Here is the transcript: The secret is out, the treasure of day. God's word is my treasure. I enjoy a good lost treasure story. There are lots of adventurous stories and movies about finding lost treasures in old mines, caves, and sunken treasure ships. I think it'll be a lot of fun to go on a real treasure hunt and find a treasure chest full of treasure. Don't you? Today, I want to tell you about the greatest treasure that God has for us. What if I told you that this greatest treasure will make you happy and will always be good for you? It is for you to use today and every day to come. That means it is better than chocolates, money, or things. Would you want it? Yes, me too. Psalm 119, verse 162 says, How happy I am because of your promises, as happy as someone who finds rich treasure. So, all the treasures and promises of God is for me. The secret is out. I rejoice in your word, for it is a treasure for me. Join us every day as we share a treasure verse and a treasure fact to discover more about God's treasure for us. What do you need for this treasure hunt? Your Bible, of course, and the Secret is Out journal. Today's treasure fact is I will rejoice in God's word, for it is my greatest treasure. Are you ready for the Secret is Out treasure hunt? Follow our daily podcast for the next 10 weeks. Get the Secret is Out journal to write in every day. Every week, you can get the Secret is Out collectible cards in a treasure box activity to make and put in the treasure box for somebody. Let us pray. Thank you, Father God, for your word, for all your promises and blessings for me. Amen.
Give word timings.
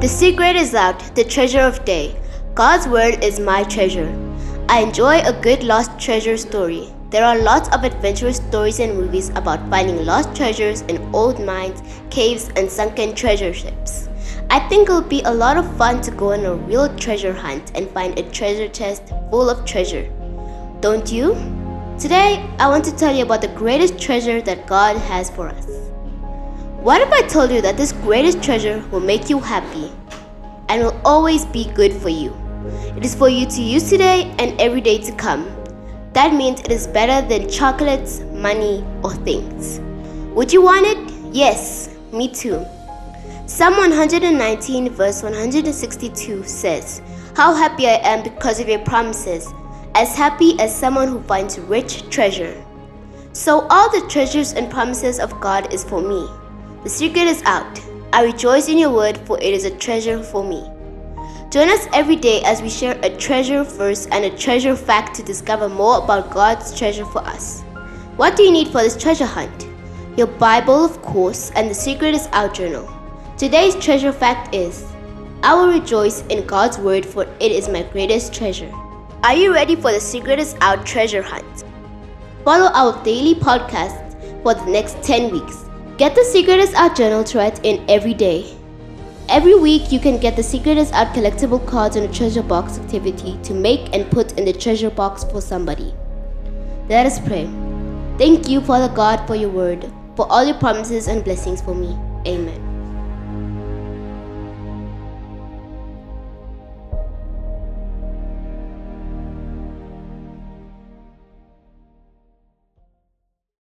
The 0.00 0.06
secret 0.06 0.54
is 0.54 0.76
out, 0.76 1.00
the 1.16 1.24
treasure 1.24 1.60
of 1.60 1.84
day. 1.84 2.14
God's 2.54 2.86
word 2.86 3.24
is 3.24 3.40
my 3.40 3.64
treasure. 3.64 4.08
I 4.68 4.78
enjoy 4.80 5.18
a 5.22 5.32
good 5.42 5.64
lost 5.64 5.98
treasure 5.98 6.36
story. 6.36 6.94
There 7.10 7.24
are 7.24 7.36
lots 7.36 7.68
of 7.70 7.82
adventurous 7.82 8.36
stories 8.36 8.78
and 8.78 8.96
movies 8.96 9.30
about 9.30 9.68
finding 9.68 10.04
lost 10.04 10.36
treasures 10.36 10.82
in 10.82 11.02
old 11.12 11.44
mines, 11.44 11.82
caves, 12.10 12.48
and 12.54 12.70
sunken 12.70 13.12
treasure 13.16 13.52
ships. 13.52 14.08
I 14.50 14.60
think 14.68 14.88
it'll 14.88 15.02
be 15.02 15.22
a 15.22 15.34
lot 15.34 15.56
of 15.56 15.76
fun 15.76 16.00
to 16.02 16.12
go 16.12 16.32
on 16.32 16.44
a 16.44 16.54
real 16.54 16.94
treasure 16.94 17.32
hunt 17.32 17.72
and 17.74 17.90
find 17.90 18.16
a 18.16 18.30
treasure 18.30 18.68
chest 18.68 19.02
full 19.30 19.50
of 19.50 19.64
treasure. 19.64 20.08
Don't 20.80 21.10
you? 21.10 21.34
Today, 21.98 22.48
I 22.60 22.68
want 22.68 22.84
to 22.84 22.94
tell 22.94 23.12
you 23.12 23.24
about 23.24 23.42
the 23.42 23.48
greatest 23.48 23.98
treasure 23.98 24.40
that 24.42 24.68
God 24.68 24.96
has 24.96 25.28
for 25.28 25.48
us. 25.48 25.66
What 26.80 27.02
if 27.02 27.10
I 27.10 27.22
told 27.26 27.50
you 27.50 27.60
that 27.62 27.76
this 27.76 27.90
greatest 27.90 28.40
treasure 28.40 28.78
will 28.92 29.00
make 29.00 29.28
you 29.28 29.40
happy 29.40 29.90
and 30.68 30.80
will 30.80 31.00
always 31.04 31.44
be 31.44 31.64
good 31.72 31.92
for 31.92 32.08
you? 32.08 32.32
It 32.96 33.04
is 33.04 33.16
for 33.16 33.28
you 33.28 33.46
to 33.46 33.60
use 33.60 33.90
today 33.90 34.32
and 34.38 34.58
every 34.60 34.80
day 34.80 34.98
to 34.98 35.12
come. 35.16 35.50
That 36.12 36.34
means 36.34 36.60
it 36.60 36.70
is 36.70 36.86
better 36.86 37.26
than 37.26 37.50
chocolates, 37.50 38.20
money, 38.32 38.84
or 39.02 39.12
things. 39.12 39.80
Would 40.36 40.52
you 40.52 40.62
want 40.62 40.86
it? 40.86 41.34
Yes, 41.34 41.96
me 42.12 42.28
too. 42.28 42.64
Psalm 43.46 43.76
119, 43.76 44.90
verse 44.90 45.24
162 45.24 46.44
says, 46.44 47.02
How 47.34 47.54
happy 47.54 47.88
I 47.88 47.98
am 48.04 48.22
because 48.22 48.60
of 48.60 48.68
your 48.68 48.84
promises, 48.84 49.52
as 49.96 50.14
happy 50.14 50.54
as 50.60 50.72
someone 50.72 51.08
who 51.08 51.20
finds 51.24 51.58
rich 51.58 52.08
treasure. 52.08 52.54
So, 53.32 53.66
all 53.68 53.90
the 53.90 54.06
treasures 54.08 54.52
and 54.52 54.70
promises 54.70 55.18
of 55.18 55.40
God 55.40 55.74
is 55.74 55.82
for 55.82 56.00
me. 56.00 56.28
The 56.84 56.88
secret 56.88 57.26
is 57.26 57.42
out. 57.44 57.80
I 58.12 58.22
rejoice 58.22 58.68
in 58.68 58.78
your 58.78 58.90
word, 58.90 59.18
for 59.26 59.36
it 59.38 59.52
is 59.52 59.64
a 59.64 59.76
treasure 59.76 60.22
for 60.22 60.44
me. 60.44 60.70
Join 61.50 61.68
us 61.68 61.88
every 61.92 62.14
day 62.14 62.40
as 62.44 62.62
we 62.62 62.70
share 62.70 62.96
a 63.02 63.16
treasure 63.16 63.64
verse 63.64 64.06
and 64.06 64.24
a 64.24 64.36
treasure 64.36 64.76
fact 64.76 65.16
to 65.16 65.24
discover 65.24 65.68
more 65.68 65.98
about 65.98 66.30
God's 66.30 66.78
treasure 66.78 67.04
for 67.06 67.18
us. 67.18 67.62
What 68.16 68.36
do 68.36 68.44
you 68.44 68.52
need 68.52 68.68
for 68.68 68.80
this 68.80 68.96
treasure 68.96 69.26
hunt? 69.26 69.66
Your 70.16 70.28
Bible, 70.28 70.84
of 70.84 71.02
course, 71.02 71.50
and 71.56 71.68
the 71.68 71.74
Secret 71.74 72.14
is 72.14 72.28
Out 72.32 72.54
journal. 72.54 72.88
Today's 73.36 73.74
treasure 73.76 74.12
fact 74.12 74.54
is 74.54 74.84
I 75.42 75.54
will 75.54 75.72
rejoice 75.72 76.22
in 76.26 76.46
God's 76.46 76.78
word, 76.78 77.04
for 77.04 77.24
it 77.24 77.52
is 77.52 77.68
my 77.68 77.82
greatest 77.82 78.32
treasure. 78.32 78.72
Are 79.24 79.34
you 79.34 79.52
ready 79.52 79.74
for 79.74 79.90
the 79.90 80.00
Secret 80.00 80.38
is 80.38 80.54
Out 80.60 80.86
treasure 80.86 81.22
hunt? 81.22 81.64
Follow 82.44 82.70
our 82.72 83.02
daily 83.04 83.34
podcast 83.34 84.42
for 84.44 84.54
the 84.54 84.66
next 84.66 85.02
10 85.02 85.32
weeks. 85.32 85.67
Get 85.98 86.14
the 86.14 86.22
Secret 86.22 86.60
is 86.60 86.72
Out 86.74 86.94
journal 86.94 87.24
to 87.24 87.38
write 87.38 87.58
in 87.64 87.84
every 87.90 88.14
day. 88.14 88.56
Every 89.28 89.56
week, 89.58 89.90
you 89.90 89.98
can 89.98 90.16
get 90.16 90.36
the 90.36 90.44
Secret 90.44 90.78
is 90.78 90.92
Out 90.92 91.08
collectible 91.08 91.66
cards 91.66 91.96
in 91.96 92.04
a 92.04 92.12
treasure 92.12 92.44
box 92.44 92.78
activity 92.78 93.36
to 93.42 93.52
make 93.52 93.92
and 93.92 94.08
put 94.08 94.38
in 94.38 94.44
the 94.44 94.52
treasure 94.52 94.90
box 94.90 95.24
for 95.24 95.40
somebody. 95.40 95.92
Let 96.88 97.04
us 97.04 97.18
pray. 97.18 97.50
Thank 98.16 98.48
you, 98.48 98.60
Father 98.60 98.94
God, 98.94 99.26
for 99.26 99.34
your 99.34 99.50
word, 99.50 99.90
for 100.14 100.30
all 100.30 100.44
your 100.44 100.54
promises 100.54 101.08
and 101.08 101.24
blessings 101.24 101.60
for 101.60 101.74
me. 101.74 101.98
Amen. 102.28 102.67